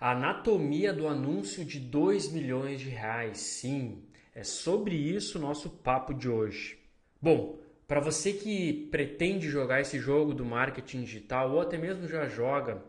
[0.00, 3.36] A anatomia do anúncio de 2 milhões de reais.
[3.36, 4.02] Sim,
[4.34, 6.78] é sobre isso o nosso papo de hoje.
[7.20, 12.26] Bom, para você que pretende jogar esse jogo do marketing digital ou até mesmo já
[12.26, 12.82] joga,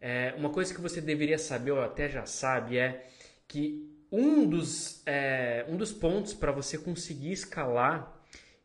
[0.00, 3.08] é, uma coisa que você deveria saber ou até já sabe é
[3.46, 8.10] que um dos, é, um dos pontos para você conseguir escalar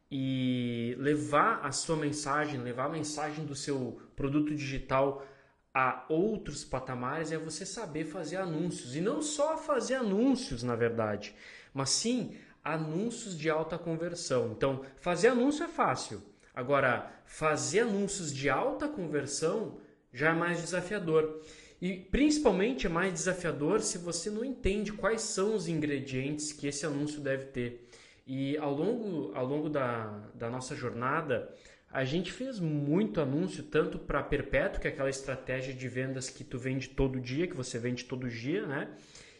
[0.09, 5.25] e levar a sua mensagem, levar a mensagem do seu produto digital
[5.73, 8.95] a outros patamares é você saber fazer anúncios.
[8.95, 11.35] E não só fazer anúncios, na verdade,
[11.73, 14.51] mas sim anúncios de alta conversão.
[14.51, 16.21] Então, fazer anúncio é fácil.
[16.53, 19.77] Agora, fazer anúncios de alta conversão
[20.11, 21.41] já é mais desafiador.
[21.81, 26.85] E principalmente é mais desafiador se você não entende quais são os ingredientes que esse
[26.85, 27.89] anúncio deve ter.
[28.27, 31.51] E ao longo, ao longo da, da nossa jornada,
[31.91, 36.43] a gente fez muito anúncio, tanto para perpétuo, que é aquela estratégia de vendas que
[36.43, 38.89] tu vende todo dia, que você vende todo dia, né?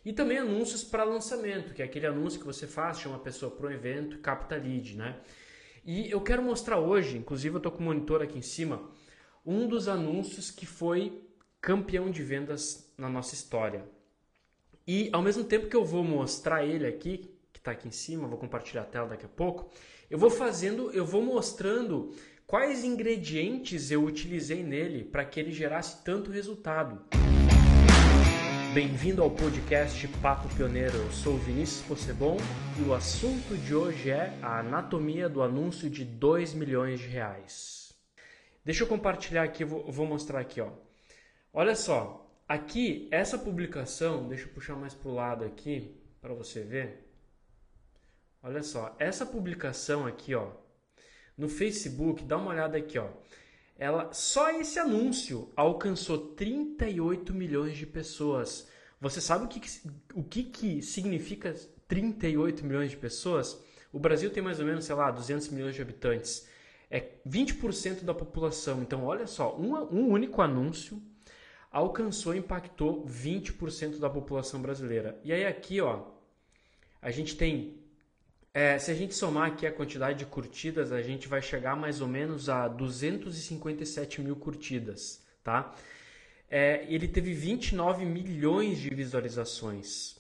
[0.03, 3.51] E também anúncios para lançamento, que é aquele anúncio que você faz, chama a pessoa
[3.51, 5.19] para um evento, capta lead, né?
[5.85, 8.89] E eu quero mostrar hoje, inclusive eu estou com o monitor aqui em cima,
[9.45, 11.23] um dos anúncios que foi
[11.61, 13.85] campeão de vendas na nossa história.
[14.87, 18.27] E ao mesmo tempo que eu vou mostrar ele aqui, que está aqui em cima,
[18.27, 19.69] vou compartilhar a tela daqui a pouco,
[20.09, 22.11] eu vou fazendo, eu vou mostrando
[22.49, 26.99] quais ingredientes eu utilizei nele para que ele gerasse tanto resultado.
[28.73, 30.97] Bem-vindo ao podcast Papo Pioneiro.
[30.97, 32.37] Eu sou Vinícius Possebon
[32.79, 37.93] e o assunto de hoje é a anatomia do anúncio de 2 milhões de reais.
[38.65, 40.71] Deixa eu compartilhar aqui, vou, mostrar aqui, ó.
[41.53, 46.63] Olha só, aqui essa publicação, deixa eu puxar mais para o lado aqui para você
[46.63, 47.13] ver.
[48.41, 50.49] Olha só, essa publicação aqui, ó,
[51.39, 53.07] no Facebook, dá uma olhada aqui, ó.
[53.77, 58.67] Ela só esse anúncio alcançou 38 milhões de pessoas.
[58.99, 59.61] Você sabe o que,
[60.13, 61.55] o que, que significa
[61.87, 63.57] 38 milhões de pessoas?
[63.93, 66.45] O Brasil tem mais ou menos, sei lá, 200 milhões de habitantes.
[66.91, 68.81] É 20% da população.
[68.81, 71.01] Então, olha só, um, um único anúncio
[71.71, 75.19] alcançou e impactou 20% da população brasileira.
[75.23, 76.03] E aí aqui, ó,
[77.01, 77.77] a gente tem,
[78.59, 82.01] é, se a gente somar aqui a quantidade de curtidas, a gente vai chegar mais
[82.01, 85.73] ou menos a 257 mil curtidas, tá?
[86.49, 90.17] É, ele teve 29 milhões de visualizações.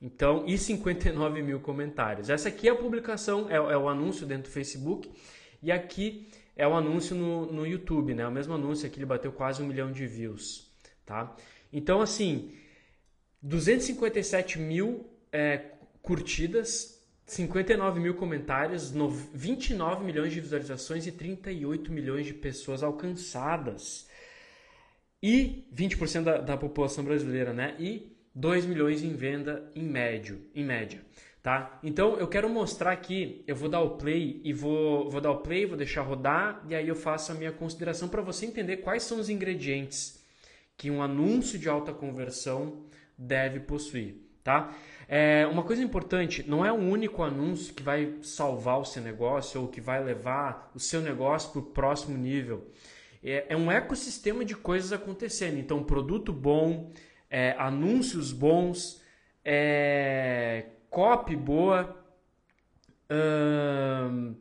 [0.00, 2.30] Então, e 59 mil comentários.
[2.30, 5.10] Essa aqui é a publicação, é, é o anúncio dentro do Facebook.
[5.62, 8.26] E aqui é o anúncio no, no YouTube, né?
[8.26, 10.68] O mesmo anúncio aqui, ele bateu quase um milhão de views
[11.08, 11.34] tá?
[11.72, 12.52] Então, assim,
[13.40, 15.72] 257 mil é,
[16.02, 16.97] curtidas,
[17.28, 18.90] 59 mil comentários,
[19.34, 24.08] 29 milhões de visualizações e 38 milhões de pessoas alcançadas.
[25.22, 27.76] E 20% da, da população brasileira, né?
[27.78, 31.02] E 2 milhões em venda em médio, em média,
[31.42, 31.78] tá?
[31.82, 35.40] Então eu quero mostrar aqui, eu vou dar o play e vou, vou dar o
[35.40, 39.02] play, vou deixar rodar e aí eu faço a minha consideração para você entender quais
[39.02, 40.24] são os ingredientes
[40.78, 42.84] que um anúncio de alta conversão
[43.18, 44.72] deve possuir, tá?
[45.10, 49.62] É, uma coisa importante, não é um único anúncio que vai salvar o seu negócio
[49.62, 52.70] ou que vai levar o seu negócio para o próximo nível.
[53.24, 55.58] É, é, um ecossistema de coisas acontecendo.
[55.58, 56.92] Então, produto bom,
[57.30, 59.02] é, anúncios bons,
[59.42, 61.96] é, copy boa,
[63.10, 64.34] hum,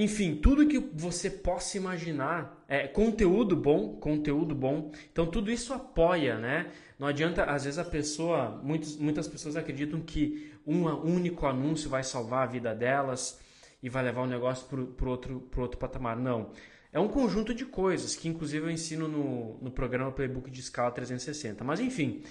[0.00, 4.92] enfim, tudo que você possa imaginar, é, conteúdo bom, conteúdo bom.
[5.10, 6.70] Então tudo isso apoia, né?
[6.98, 12.02] Não adianta, às vezes a pessoa, muitas, muitas pessoas acreditam que um único anúncio vai
[12.02, 13.40] salvar a vida delas
[13.82, 16.16] e vai levar o negócio para outro, outro patamar.
[16.16, 16.50] Não.
[16.92, 20.90] É um conjunto de coisas que inclusive eu ensino no, no programa Playbook de Escala
[20.90, 21.62] 360.
[21.62, 22.24] Mas enfim,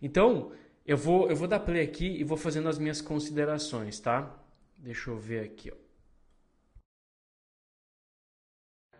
[0.00, 0.52] então
[0.86, 4.38] eu vou, eu vou dar play aqui e vou fazendo as minhas considerações, tá?
[4.76, 5.82] Deixa eu ver aqui, ó.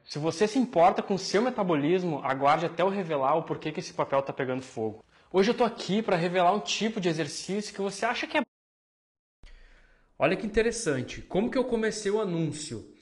[0.05, 3.81] Se você se importa com o seu metabolismo, aguarde até eu revelar o porquê que
[3.81, 5.05] esse papel está pegando fogo.
[5.35, 8.43] Hoje eu estou aqui para revelar um tipo de exercício que você acha que é.
[10.19, 11.23] Olha que interessante.
[11.23, 12.95] Como que eu comecei o anúncio?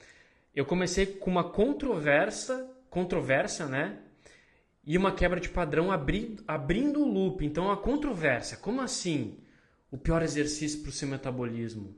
[0.55, 3.99] Eu comecei com uma controversa, controvérsia, né?
[4.85, 7.45] E uma quebra de padrão abri, abrindo o loop.
[7.45, 9.37] Então a controvérsia, como assim?
[9.91, 11.93] O pior exercício para o seu metabolismo.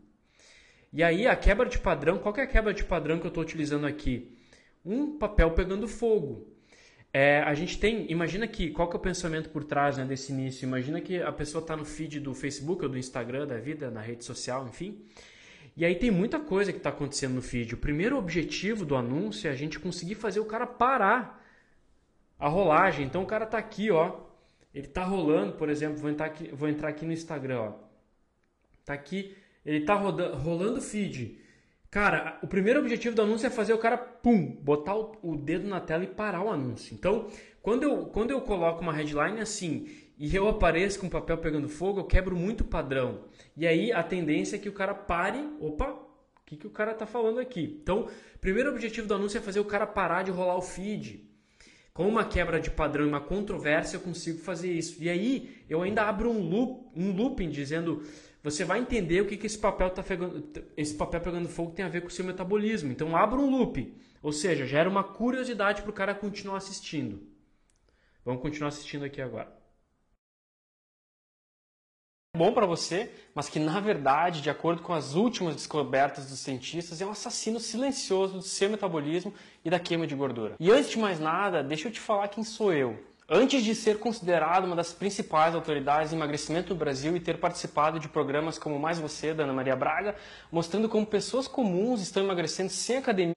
[0.91, 3.44] E aí a quebra de padrão, qual é a quebra de padrão que eu estou
[3.44, 4.36] utilizando aqui?
[4.86, 6.47] um papel pegando fogo.
[7.15, 10.31] É, a gente tem, imagina que, qual que é o pensamento por trás né, desse
[10.31, 10.65] início?
[10.65, 14.01] Imagina que a pessoa está no feed do Facebook ou do Instagram da vida, na
[14.01, 15.06] rede social, enfim.
[15.77, 17.75] E aí tem muita coisa que está acontecendo no feed.
[17.75, 21.39] O primeiro objetivo do anúncio é a gente conseguir fazer o cara parar
[22.39, 23.06] a rolagem.
[23.06, 24.19] Então o cara está aqui, ó,
[24.74, 27.74] ele tá rolando, por exemplo, vou entrar aqui, vou entrar aqui no Instagram, ó.
[28.83, 31.39] Tá aqui, ele tá rodando, rolando feed.
[31.94, 35.80] Cara, o primeiro objetivo do anúncio é fazer o cara, pum, botar o, dedo na
[35.80, 36.95] tela e parar o anúncio.
[36.95, 37.28] Então,
[37.62, 39.88] quando eu, quando eu coloco uma headline assim
[40.18, 43.25] e eu apareço com o papel pegando fogo, eu quebro muito padrão.
[43.56, 46.95] E aí a tendência é que o cara pare, opa, o que, que o cara
[46.95, 47.78] tá falando aqui?
[47.84, 48.07] Então,
[48.42, 51.30] primeiro objetivo do anúncio é fazer o cara parar de rolar o feed.
[51.94, 54.98] Com uma quebra de padrão e uma controvérsia, eu consigo fazer isso.
[55.00, 58.01] E aí, eu ainda abro um, loop, um looping dizendo
[58.44, 60.44] você vai entender o que, que esse, papel tá pegando,
[60.75, 62.92] esse papel pegando fogo tem a ver com o seu metabolismo.
[62.92, 67.25] Então abra um loop, ou seja, gera uma curiosidade para o cara continuar assistindo.
[68.25, 69.63] Vamos continuar assistindo aqui agora.
[72.36, 77.00] Bom para você, mas que na verdade, de acordo com as últimas descobertas dos cientistas,
[77.00, 80.56] é um assassino silencioso do seu metabolismo e da queima de gordura.
[80.60, 83.00] E antes de mais nada, deixa eu te falar quem sou eu.
[83.30, 87.98] Antes de ser considerado uma das principais autoridades em emagrecimento no Brasil e ter participado
[87.98, 90.16] de programas como Mais Você, da Ana Maria Braga,
[90.52, 93.34] mostrando como pessoas comuns estão emagrecendo sem academia.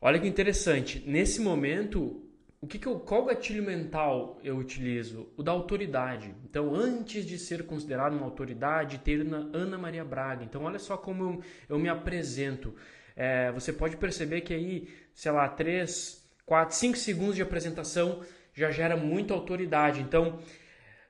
[0.00, 1.02] Olha que interessante.
[1.04, 2.22] Nesse momento,
[2.60, 5.28] o que, que eu, qual gatilho mental eu utilizo?
[5.36, 6.32] O da autoridade.
[6.44, 9.20] Então, antes de ser considerado uma autoridade, ter
[9.52, 10.44] Ana Maria Braga.
[10.44, 12.72] Então, olha só como eu, eu me apresento.
[13.16, 16.21] É, você pode perceber que aí, sei lá, três
[16.52, 18.20] 4, 5 segundos de apresentação
[18.52, 20.02] já gera muita autoridade.
[20.02, 20.38] Então,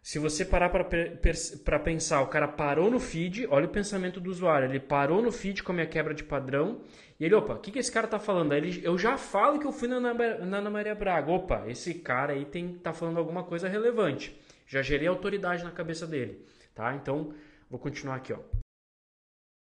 [0.01, 4.69] se você parar para pensar, o cara parou no feed, olha o pensamento do usuário,
[4.69, 6.83] ele parou no feed com a minha quebra de padrão,
[7.19, 8.53] e ele, opa, o que, que esse cara tá falando?
[8.53, 12.35] Ele, eu já falo que eu fui na, na Ana Maria Braga, opa, esse cara
[12.35, 14.41] aí tem, tá falando alguma coisa relevante.
[14.65, 16.95] Já gerei autoridade na cabeça dele, tá?
[16.95, 17.35] Então,
[17.69, 18.62] vou continuar aqui, ó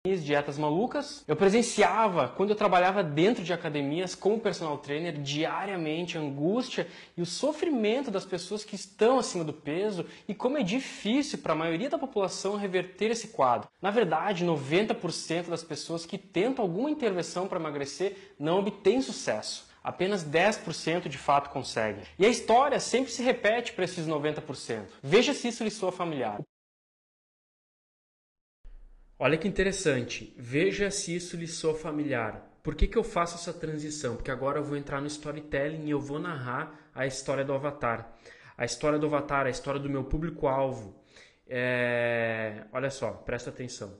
[0.04, 1.22] dietas malucas.
[1.28, 7.22] Eu presenciava, quando eu trabalhava dentro de academias como personal trainer, diariamente a angústia e
[7.22, 11.56] o sofrimento das pessoas que estão acima do peso e como é difícil para a
[11.56, 13.68] maioria da população reverter esse quadro.
[13.80, 19.70] Na verdade, 90% das pessoas que tentam alguma intervenção para emagrecer não obtêm sucesso.
[19.84, 22.02] Apenas 10% de fato conseguem.
[22.18, 24.82] E a história sempre se repete para esses 90%.
[25.00, 26.40] Veja se isso lhe soa familiar.
[29.24, 30.34] Olha que interessante.
[30.36, 32.44] Veja se isso lhe soa familiar.
[32.60, 34.16] Por que, que eu faço essa transição?
[34.16, 38.16] Porque agora eu vou entrar no storytelling e eu vou narrar a história do Avatar.
[38.58, 41.00] A história do Avatar, a história do meu público-alvo.
[41.46, 42.64] É...
[42.72, 43.90] Olha só, presta atenção.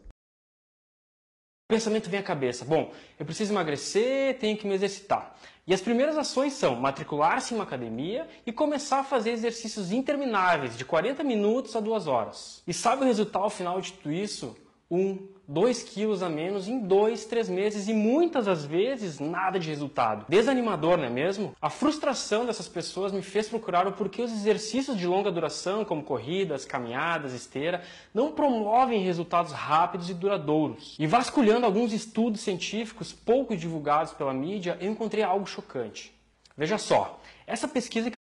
[1.71, 2.65] O pensamento vem à cabeça.
[2.65, 5.37] Bom, eu preciso emagrecer, tenho que me exercitar.
[5.65, 10.77] E as primeiras ações são matricular-se em uma academia e começar a fazer exercícios intermináveis,
[10.77, 12.61] de 40 minutos a 2 horas.
[12.67, 14.57] E sabe o resultado final de tudo isso?
[14.93, 19.71] Um, dois quilos a menos em dois, três meses e muitas das vezes nada de
[19.71, 20.27] resultado.
[20.29, 21.57] Desanimador, não é mesmo?
[21.63, 26.03] A frustração dessas pessoas me fez procurar o porquê os exercícios de longa duração, como
[26.03, 30.95] corridas, caminhadas, esteira, não promovem resultados rápidos e duradouros.
[30.99, 36.13] E vasculhando alguns estudos científicos pouco divulgados pela mídia, eu encontrei algo chocante.
[36.55, 38.13] Veja só, essa pesquisa.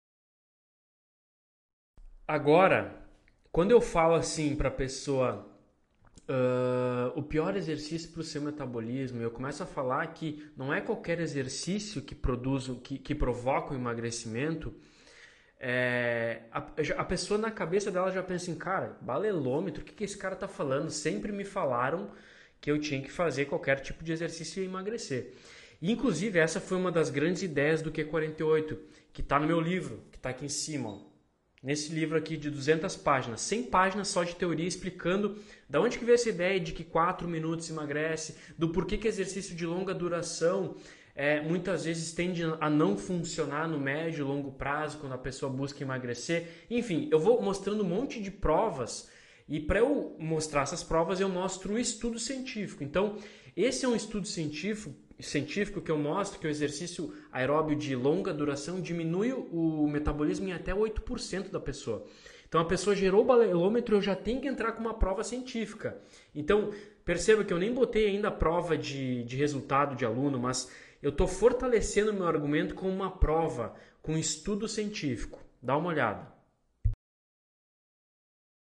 [2.26, 2.96] Agora,
[3.50, 5.51] quando eu falo assim para a pessoa
[6.28, 10.80] Uh, o pior exercício para o seu metabolismo, eu começo a falar que não é
[10.80, 14.72] qualquer exercício que produz, que, que provoca o emagrecimento.
[15.58, 16.58] É, a,
[16.98, 20.34] a, pessoa na cabeça dela já pensa em, cara, balelômetro, o que, que esse cara
[20.34, 20.90] está falando?
[20.90, 22.10] Sempre me falaram
[22.60, 25.34] que eu tinha que fazer qualquer tipo de exercício e emagrecer.
[25.80, 28.78] E, inclusive, essa foi uma das grandes ideias do Q48,
[29.12, 30.88] que está no meu livro, que está aqui em cima.
[30.88, 31.11] Ó
[31.62, 35.36] nesse livro aqui de 200 páginas, 100 páginas só de teoria explicando
[35.68, 39.54] da onde que veio essa ideia de que 4 minutos emagrece, do porquê que exercício
[39.54, 40.76] de longa duração
[41.14, 45.52] é, muitas vezes tende a não funcionar no médio e longo prazo quando a pessoa
[45.52, 46.48] busca emagrecer.
[46.70, 49.08] Enfim, eu vou mostrando um monte de provas
[49.48, 52.82] e para eu mostrar essas provas eu mostro um estudo científico.
[52.82, 53.18] Então,
[53.54, 58.32] esse é um estudo científico científico que eu mostro que o exercício aeróbio de longa
[58.32, 62.04] duração diminui o metabolismo em até 8% da pessoa.
[62.48, 65.96] Então a pessoa gerou o balelômetro, eu já tenho que entrar com uma prova científica.
[66.34, 66.70] Então
[67.04, 70.70] perceba que eu nem botei ainda a prova de, de resultado de aluno, mas
[71.02, 75.42] eu estou fortalecendo meu argumento com uma prova, com estudo científico.
[75.62, 76.41] Dá uma olhada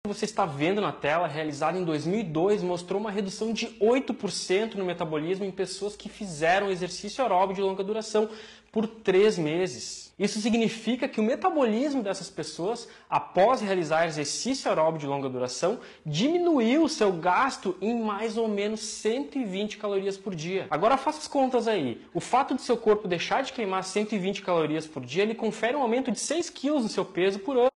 [0.06, 5.44] você está vendo na tela, realizada em 2002, mostrou uma redução de 8% no metabolismo
[5.44, 8.28] em pessoas que fizeram exercício aeróbico de longa duração
[8.70, 10.06] por três meses.
[10.18, 16.84] Isso significa que o metabolismo dessas pessoas, após realizar exercício aeróbico de longa duração, diminuiu
[16.84, 20.66] o seu gasto em mais ou menos 120 calorias por dia.
[20.70, 22.00] Agora faça as contas aí.
[22.14, 25.82] O fato de seu corpo deixar de queimar 120 calorias por dia, ele confere um
[25.82, 27.75] aumento de 6 quilos no seu peso por ano.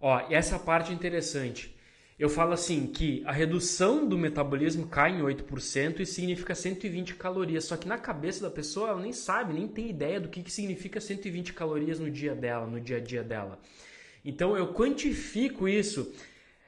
[0.00, 1.76] Ó, essa parte é interessante.
[2.18, 7.64] Eu falo assim que a redução do metabolismo cai em 8% e significa 120 calorias.
[7.64, 10.52] Só que na cabeça da pessoa ela nem sabe, nem tem ideia do que, que
[10.52, 13.58] significa 120 calorias no dia dela, no dia a dia dela.
[14.24, 16.12] Então eu quantifico isso.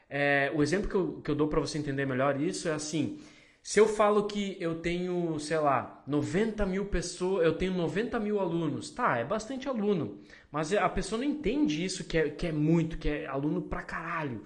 [0.09, 3.19] É, o exemplo que eu, que eu dou para você entender melhor isso é assim:
[3.63, 8.41] se eu falo que eu tenho, sei lá, 90 mil pessoas, eu tenho 90 mil
[8.41, 10.19] alunos, tá, é bastante aluno,
[10.51, 13.83] mas a pessoa não entende isso que é, que é muito, que é aluno pra
[13.83, 14.43] caralho.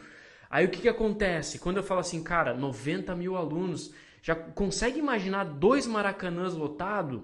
[0.50, 1.58] Aí o que, que acontece?
[1.58, 3.92] Quando eu falo assim, cara, 90 mil alunos,
[4.22, 7.22] já consegue imaginar dois maracanãs lotados?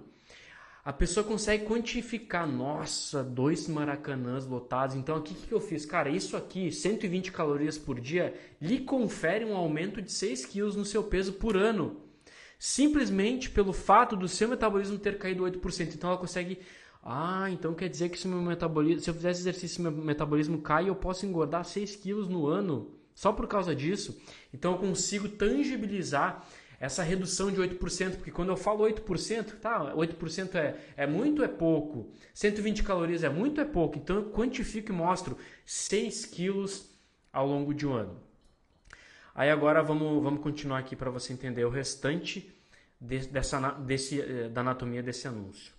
[0.85, 4.97] A pessoa consegue quantificar, nossa, dois maracanãs lotados.
[4.97, 5.87] Então, o que, que eu fiz?
[5.87, 10.85] Cara, isso aqui, 120 calorias por dia, lhe confere um aumento de 6 quilos no
[10.85, 12.01] seu peso por ano.
[12.59, 15.95] Simplesmente pelo fato do seu metabolismo ter caído 8%.
[15.95, 16.59] Então, ela consegue...
[17.05, 20.89] Ah, então quer dizer que se, meu metabolismo, se eu fizesse exercício meu metabolismo cai,
[20.89, 22.91] eu posso engordar 6 quilos no ano.
[23.15, 24.21] Só por causa disso.
[24.53, 26.45] Então, eu consigo tangibilizar
[26.83, 31.47] essa redução de 8%, porque quando eu falo 8%, tá, 8% é, é muito, é
[31.47, 32.11] pouco.
[32.35, 33.99] 120 calorias é muito, é pouco.
[33.99, 36.91] Então eu quantifico e mostro 6 quilos
[37.33, 38.21] ao longo de um ano.
[39.33, 42.53] Aí agora vamos, vamos continuar aqui para você entender o restante
[43.01, 45.73] de, dessa, desse, eh, da anatomia desse anúncio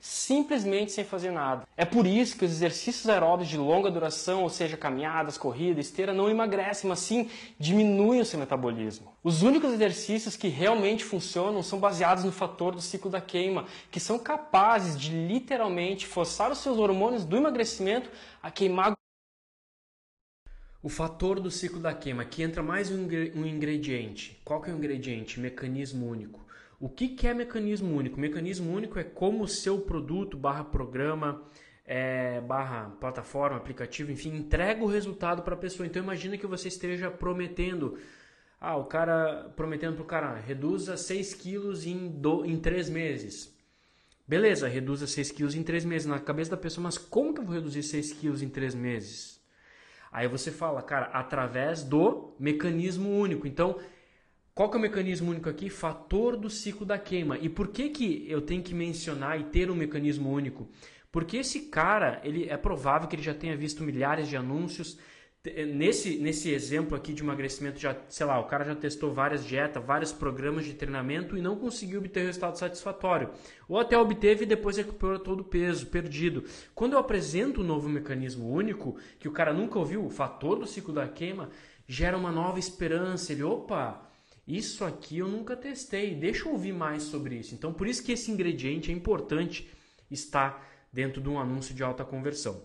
[0.00, 1.66] simplesmente sem fazer nada.
[1.76, 6.12] É por isso que os exercícios aeróbicos de longa duração, ou seja, caminhadas, corrida, esteira,
[6.12, 9.12] não emagrecem, mas sim diminuem o seu metabolismo.
[9.22, 14.00] Os únicos exercícios que realmente funcionam são baseados no fator do ciclo da queima, que
[14.00, 18.10] são capazes de literalmente forçar os seus hormônios do emagrecimento
[18.42, 18.92] a queimar
[20.82, 24.38] o fator do ciclo da queima, aqui entra mais um ingrediente.
[24.44, 25.40] Qual que é o ingrediente?
[25.40, 26.43] Mecanismo único.
[26.78, 28.20] O que, que é mecanismo único?
[28.20, 31.42] Mecanismo único é como o seu produto barra programa,
[31.84, 35.86] é, barra plataforma, aplicativo, enfim, entrega o resultado para a pessoa.
[35.86, 37.98] Então imagina que você esteja prometendo,
[38.60, 43.54] ah, o cara prometendo para o cara, reduza 6 quilos em, do, em 3 meses.
[44.26, 46.06] Beleza, reduza 6 quilos em 3 meses.
[46.06, 49.34] Na cabeça da pessoa, mas como que eu vou reduzir 6 quilos em 3 meses?
[50.10, 53.46] Aí você fala, cara, através do mecanismo único.
[53.46, 53.78] Então,
[54.54, 55.68] qual que é o mecanismo único aqui?
[55.68, 57.36] Fator do ciclo da queima.
[57.38, 60.68] E por que, que eu tenho que mencionar e ter um mecanismo único?
[61.10, 64.96] Porque esse cara, ele é provável que ele já tenha visto milhares de anúncios.
[65.74, 69.84] Nesse, nesse exemplo aqui de emagrecimento, já, sei lá, o cara já testou várias dietas,
[69.84, 73.30] vários programas de treinamento e não conseguiu obter resultado satisfatório.
[73.68, 76.44] Ou até obteve e depois recuperou todo o peso perdido.
[76.74, 80.66] Quando eu apresento um novo mecanismo único, que o cara nunca ouviu, o fator do
[80.66, 81.50] ciclo da queima,
[81.86, 83.32] gera uma nova esperança.
[83.32, 84.13] Ele, opa,
[84.46, 87.54] isso aqui eu nunca testei, deixa eu ouvir mais sobre isso.
[87.54, 89.68] Então, por isso que esse ingrediente é importante
[90.10, 92.62] estar dentro de um anúncio de alta conversão.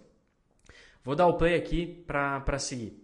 [1.04, 3.02] Vou dar o play aqui para seguir.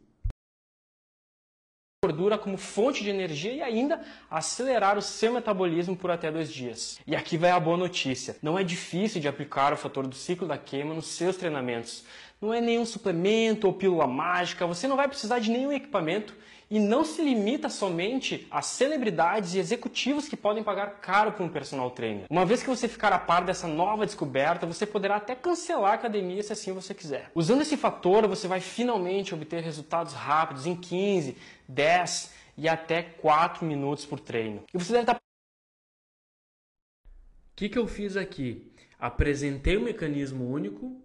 [2.03, 7.00] Gordura como fonte de energia e ainda acelerar o seu metabolismo por até dois dias.
[7.08, 10.48] E aqui vai a boa notícia: não é difícil de aplicar o fator do ciclo
[10.48, 12.05] da queima nos seus treinamentos.
[12.39, 16.36] Não é nenhum suplemento ou pílula mágica, você não vai precisar de nenhum equipamento
[16.69, 21.50] e não se limita somente a celebridades e executivos que podem pagar caro por um
[21.50, 22.25] personal trainer.
[22.29, 25.95] Uma vez que você ficar a par dessa nova descoberta, você poderá até cancelar a
[25.95, 27.31] academia se assim você quiser.
[27.36, 33.65] Usando esse fator, você vai finalmente obter resultados rápidos em 15, 10 e até 4
[33.65, 34.63] minutos por treino.
[34.74, 35.19] E você deve estar o
[37.55, 38.69] que, que eu fiz aqui?
[39.00, 41.01] Apresentei um mecanismo único,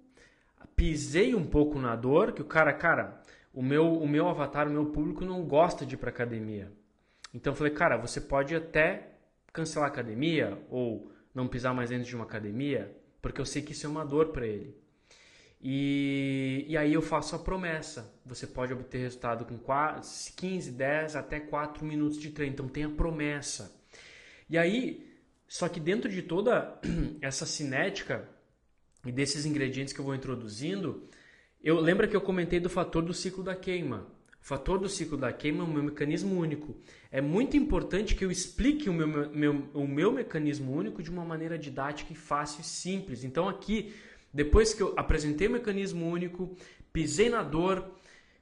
[0.74, 4.70] pisei um pouco na dor, que o cara, cara, o meu, o meu avatar, o
[4.70, 6.70] meu público não gosta de ir para academia.
[7.34, 9.08] Então eu falei, cara, você pode até
[9.52, 13.72] cancelar a academia ou não pisar mais dentro de uma academia, porque eu sei que
[13.72, 14.76] isso é uma dor para ele.
[15.62, 18.12] E, e aí eu faço a promessa.
[18.24, 20.02] Você pode obter resultado com 4,
[20.36, 22.54] 15, 10 até 4 minutos de treino.
[22.54, 23.78] Então tem a promessa.
[24.48, 25.06] E aí,
[25.46, 26.80] só que dentro de toda
[27.20, 28.26] essa cinética
[29.04, 31.08] e desses ingredientes que eu vou introduzindo,
[31.62, 34.06] eu lembra que eu comentei do fator do ciclo da queima.
[34.42, 36.74] O fator do ciclo da queima é um mecanismo único.
[37.10, 41.24] É muito importante que eu explique o meu, meu, o meu mecanismo único de uma
[41.24, 43.22] maneira didática e fácil e simples.
[43.22, 43.94] Então aqui,
[44.32, 46.56] depois que eu apresentei o mecanismo único,
[46.90, 47.84] pisei na dor,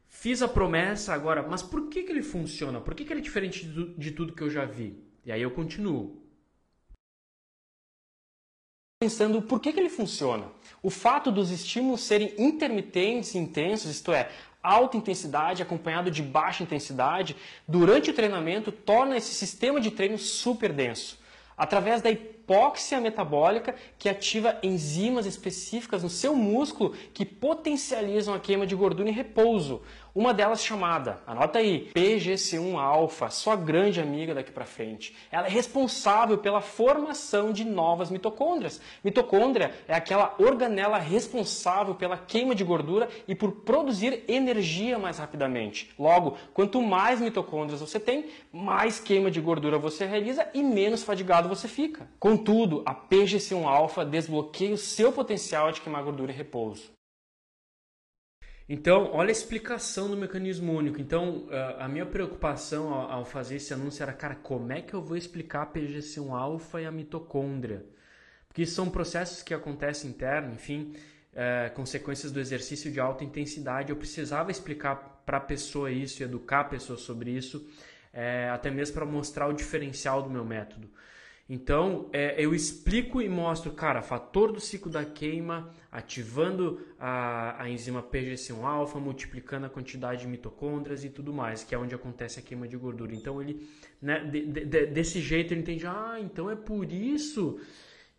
[0.07, 2.81] fiz a promessa agora, mas por que, que ele funciona?
[2.81, 5.03] Por que, que ele é diferente de, de tudo que eu já vi?
[5.25, 6.18] E aí eu continuo
[9.01, 10.47] pensando por que, que ele funciona.
[10.83, 14.29] O fato dos estímulos serem intermitentes e intensos, isto é,
[14.61, 17.37] alta intensidade acompanhado de baixa intensidade,
[17.67, 21.17] durante o treinamento torna esse sistema de treino super denso.
[21.57, 28.67] Através da hipóxia metabólica que ativa enzimas específicas no seu músculo que potencializam a queima
[28.67, 29.81] de gordura em repouso.
[30.19, 35.15] Uma delas chamada, anota aí, PGC1-alfa, sua grande amiga daqui para frente.
[35.31, 38.81] Ela é responsável pela formação de novas mitocôndrias.
[39.05, 45.95] Mitocôndria é aquela organela responsável pela queima de gordura e por produzir energia mais rapidamente.
[45.97, 51.49] Logo, quanto mais mitocôndrias você tem, mais queima de gordura você realiza e menos fadigado
[51.49, 52.09] você fica.
[52.19, 56.98] Contudo, a PGC1-alfa desbloqueia o seu potencial de queimar gordura em repouso.
[58.69, 61.01] Então, olha a explicação do mecanismo único.
[61.01, 61.47] Então,
[61.79, 65.63] a minha preocupação ao fazer esse anúncio era, cara, como é que eu vou explicar
[65.63, 67.87] a PGC1 alfa e a mitocôndria?
[68.47, 70.95] Porque são processos que acontecem interno, enfim,
[71.35, 73.89] é, consequências do exercício de alta intensidade.
[73.89, 77.67] Eu precisava explicar para a pessoa isso educar a pessoa sobre isso,
[78.13, 80.91] é, até mesmo para mostrar o diferencial do meu método.
[81.49, 87.71] Então, é, eu explico e mostro, cara, fator do ciclo da queima, ativando a, a
[87.71, 92.43] enzima PGC1-alfa, multiplicando a quantidade de mitocôndrias e tudo mais, que é onde acontece a
[92.43, 93.15] queima de gordura.
[93.15, 93.67] Então, ele,
[94.01, 97.59] né, de, de, desse jeito, ele entende, ah, então é por isso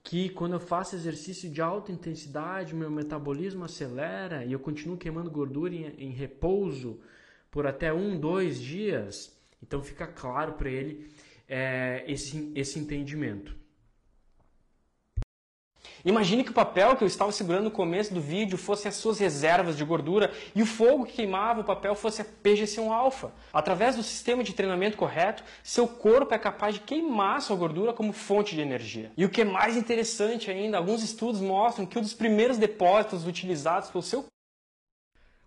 [0.02, 5.30] que quando eu faço exercício de alta intensidade, meu metabolismo acelera e eu continuo queimando
[5.30, 7.00] gordura em, em repouso
[7.52, 9.38] por até um, dois dias.
[9.62, 11.08] Então, fica claro para ele
[11.50, 13.58] é, esse, esse entendimento.
[16.06, 19.20] Imagine que o papel que eu estava segurando no começo do vídeo fosse as suas
[19.20, 23.32] reservas de gordura e o fogo que queimava o papel fosse a PGC1-alfa.
[23.52, 28.14] Através do sistema de treinamento correto, seu corpo é capaz de queimar sua gordura como
[28.14, 29.12] fonte de energia.
[29.18, 33.28] E o que é mais interessante ainda, alguns estudos mostram que um dos primeiros depósitos
[33.28, 34.26] utilizados pelo seu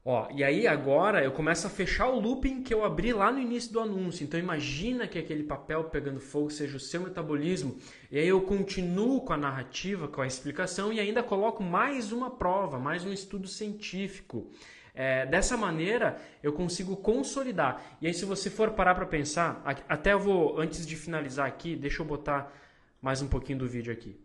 [0.04, 3.38] Ó, e aí agora eu começo a fechar o looping que eu abri lá no
[3.38, 4.24] início do anúncio.
[4.24, 7.78] Então imagina que aquele papel pegando fogo seja o seu metabolismo.
[8.10, 12.30] E aí eu continuo com a narrativa, com a explicação e ainda coloco mais uma
[12.30, 14.50] prova, mais um estudo científico.
[14.92, 17.80] É, dessa maneira eu consigo consolidar.
[18.00, 21.76] E aí se você for parar para pensar, até eu vou, antes de finalizar aqui,
[21.76, 22.52] deixa eu botar
[23.00, 24.20] mais um pouquinho do vídeo aqui.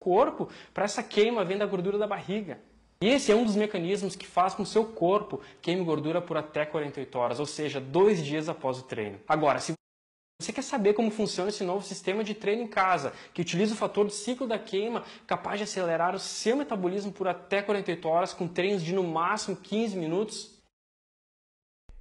[0.00, 2.58] Corpo para essa queima vem da gordura da barriga.
[3.02, 6.22] E esse é um dos mecanismos que faz com que o seu corpo queime gordura
[6.22, 9.18] por até 48 horas, ou seja, dois dias após o treino.
[9.26, 9.72] Agora, se
[10.40, 13.76] você quer saber como funciona esse novo sistema de treino em casa, que utiliza o
[13.76, 18.32] fator do ciclo da queima, capaz de acelerar o seu metabolismo por até 48 horas,
[18.32, 20.62] com treinos de no máximo 15 minutos?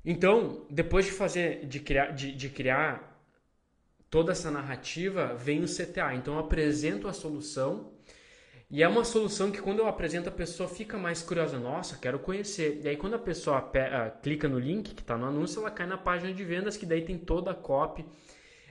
[0.06, 3.20] Então, depois de fazer, de criar, de, de criar
[4.08, 6.14] toda essa narrativa, vem o CTA.
[6.14, 7.92] Então, eu apresento a solução
[8.72, 12.18] e é uma solução que quando eu apresento a pessoa fica mais curiosa, nossa, quero
[12.20, 12.80] conhecer.
[12.82, 15.86] E aí quando a pessoa uh, clica no link que está no anúncio, ela cai
[15.86, 18.06] na página de vendas que daí tem toda a copy.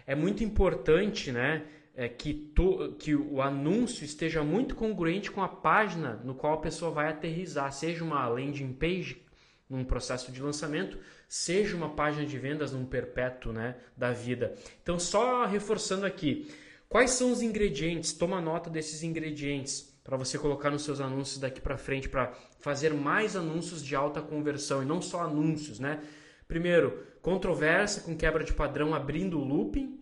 [0.07, 5.49] É muito importante, né, é, que, tu, que o anúncio esteja muito congruente com a
[5.49, 9.23] página no qual a pessoa vai aterrizar, seja uma landing page
[9.69, 10.97] num processo de lançamento,
[11.29, 14.55] seja uma página de vendas num perpétuo, né, da vida.
[14.83, 16.51] Então só reforçando aqui,
[16.89, 18.15] quais são os ingredientes?
[18.15, 22.92] Toma nota desses ingredientes para você colocar nos seus anúncios daqui para frente para fazer
[22.92, 26.03] mais anúncios de alta conversão e não só anúncios, né?
[26.49, 30.01] Primeiro, controvérsia com quebra de padrão abrindo o looping.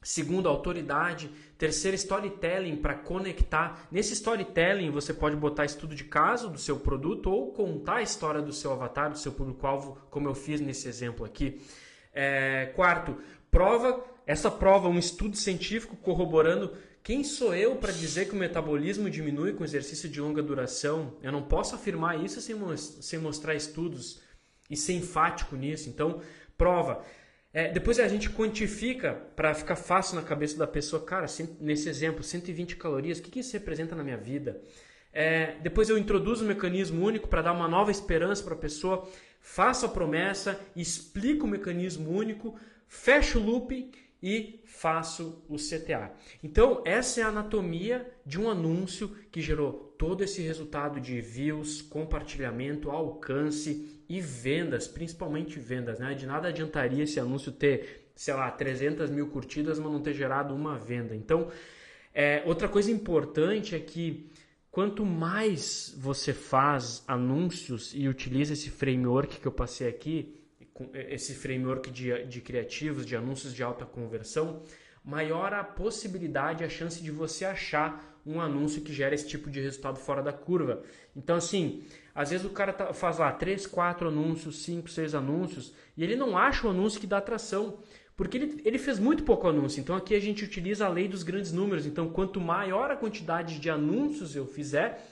[0.00, 1.28] Segundo, autoridade.
[1.58, 3.88] Terceiro, storytelling para conectar.
[3.90, 8.40] Nesse storytelling você pode botar estudo de caso do seu produto ou contar a história
[8.40, 11.60] do seu avatar, do seu público-alvo, como eu fiz nesse exemplo aqui.
[12.14, 13.16] É, quarto,
[13.50, 14.04] prova.
[14.24, 16.72] Essa prova, um estudo científico corroborando
[17.02, 21.16] quem sou eu para dizer que o metabolismo diminui com exercício de longa duração?
[21.20, 24.20] Eu não posso afirmar isso sem, sem mostrar estudos
[24.70, 25.88] e ser enfático nisso.
[25.88, 26.22] Então,
[26.56, 27.04] prova.
[27.52, 31.04] É, depois a gente quantifica para ficar fácil na cabeça da pessoa.
[31.04, 31.26] Cara,
[31.60, 34.62] nesse exemplo, 120 calorias, o que, que isso representa na minha vida?
[35.12, 39.06] É, depois eu introduzo um mecanismo único para dar uma nova esperança para a pessoa.
[39.40, 43.90] Faço a promessa, explico o mecanismo único, fecho o loop
[44.22, 46.12] e faço o CTA.
[46.42, 51.82] Então, essa é a anatomia de um anúncio que gerou todo esse resultado de views,
[51.82, 55.98] compartilhamento, alcance e vendas, principalmente vendas.
[55.98, 56.14] Né?
[56.14, 60.54] De nada adiantaria esse anúncio ter, sei lá, 300 mil curtidas, mas não ter gerado
[60.54, 61.16] uma venda.
[61.16, 61.50] Então,
[62.14, 64.30] é, outra coisa importante é que
[64.70, 70.41] quanto mais você faz anúncios e utiliza esse framework que eu passei aqui,
[70.94, 74.62] esse framework de, de criativos, de anúncios de alta conversão,
[75.04, 79.60] maior a possibilidade, a chance de você achar um anúncio que gera esse tipo de
[79.60, 80.82] resultado fora da curva.
[81.16, 81.82] Então, assim,
[82.14, 86.16] às vezes o cara tá, faz lá 3, 4 anúncios, 5, 6 anúncios e ele
[86.16, 87.78] não acha o anúncio que dá atração.
[88.16, 89.80] Porque ele, ele fez muito pouco anúncio.
[89.80, 91.86] Então aqui a gente utiliza a lei dos grandes números.
[91.86, 95.04] Então quanto maior a quantidade de anúncios eu fizer,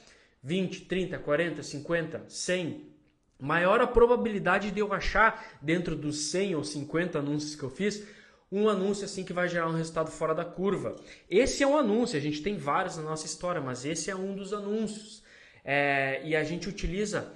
[0.42, 2.89] 20, 30, 40, 50, 100,
[3.40, 8.06] maior a probabilidade de eu achar dentro dos 100 ou 50 anúncios que eu fiz,
[8.52, 10.96] um anúncio assim que vai gerar um resultado fora da curva.
[11.28, 14.34] Esse é um anúncio, a gente tem vários na nossa história, mas esse é um
[14.34, 15.22] dos anúncios.
[15.64, 17.32] É, e a gente utiliza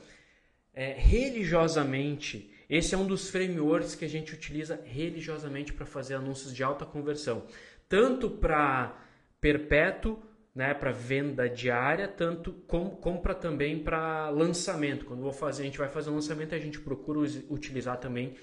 [0.75, 2.51] é, religiosamente.
[2.69, 6.85] Esse é um dos frameworks que a gente utiliza religiosamente para fazer anúncios de alta
[6.85, 7.45] conversão,
[7.89, 8.99] tanto para
[9.41, 10.19] perpétuo,
[10.55, 15.05] né, para venda diária, tanto como, para também para lançamento.
[15.05, 18.37] Quando vou fazer, a gente vai fazer um lançamento, a gente procura utilizar também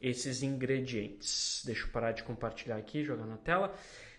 [0.00, 1.62] esses ingredientes.
[1.66, 3.74] Deixa eu parar de compartilhar aqui, jogar na tela.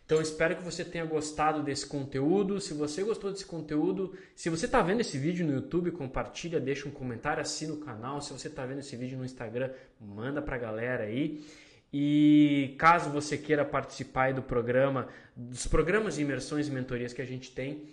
[0.06, 2.62] Então espero que você tenha gostado desse conteúdo.
[2.62, 6.88] Se você gostou desse conteúdo, se você está vendo esse vídeo no YouTube, compartilha, deixa
[6.88, 8.22] um comentário, assina o canal.
[8.22, 11.46] Se você está vendo esse vídeo no Instagram, manda para a galera aí.
[11.92, 17.26] E caso você queira participar do programa, dos programas de imersões e mentorias que a
[17.26, 17.88] gente tem,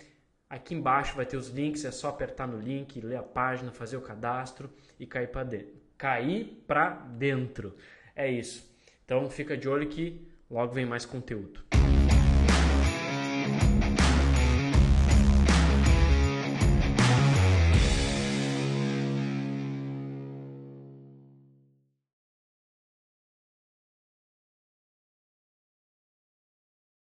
[0.49, 3.97] aqui embaixo vai ter os links, é só apertar no link, ler a página, fazer
[3.97, 5.75] o cadastro e cair para dentro.
[5.97, 7.77] Cair para dentro.
[8.17, 8.69] É isso.
[9.05, 11.63] Então fica de olho que logo vem mais conteúdo.